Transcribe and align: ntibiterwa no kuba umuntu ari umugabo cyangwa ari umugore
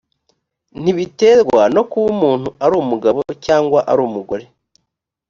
ntibiterwa 0.81 1.61
no 1.75 1.83
kuba 1.89 2.07
umuntu 2.15 2.49
ari 2.63 2.73
umugabo 2.83 3.19
cyangwa 3.45 3.79
ari 3.91 4.01
umugore 4.07 4.45